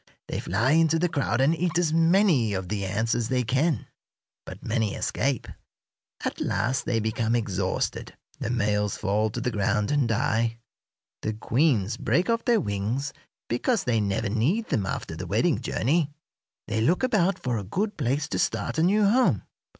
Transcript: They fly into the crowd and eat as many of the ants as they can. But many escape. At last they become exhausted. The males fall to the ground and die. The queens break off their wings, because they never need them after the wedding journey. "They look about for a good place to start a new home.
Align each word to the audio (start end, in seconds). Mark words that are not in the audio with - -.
They 0.29 0.39
fly 0.39 0.71
into 0.71 0.97
the 0.97 1.07
crowd 1.07 1.41
and 1.41 1.53
eat 1.55 1.77
as 1.77 1.93
many 1.93 2.55
of 2.55 2.69
the 2.69 2.85
ants 2.87 3.13
as 3.13 3.29
they 3.29 3.43
can. 3.43 3.85
But 4.47 4.65
many 4.65 4.95
escape. 4.95 5.47
At 6.25 6.41
last 6.41 6.85
they 6.85 6.99
become 6.99 7.35
exhausted. 7.35 8.17
The 8.39 8.49
males 8.49 8.97
fall 8.97 9.29
to 9.29 9.39
the 9.39 9.51
ground 9.51 9.91
and 9.91 10.07
die. 10.07 10.57
The 11.21 11.33
queens 11.33 11.97
break 11.97 12.31
off 12.31 12.45
their 12.45 12.59
wings, 12.59 13.13
because 13.47 13.83
they 13.83 14.01
never 14.01 14.27
need 14.29 14.69
them 14.69 14.87
after 14.87 15.15
the 15.15 15.27
wedding 15.27 15.61
journey. 15.61 16.09
"They 16.67 16.81
look 16.81 17.03
about 17.03 17.37
for 17.37 17.59
a 17.59 17.63
good 17.63 17.95
place 17.95 18.27
to 18.29 18.39
start 18.39 18.79
a 18.79 18.81
new 18.81 19.05
home. 19.05 19.43